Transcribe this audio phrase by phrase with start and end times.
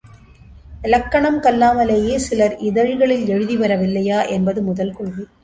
[0.81, 5.25] இலக்கணம் கல்லாமலேயே சிலர் இதழ்களில் எழுதிவரவில்லையா என்பது முதல் கொள்கை.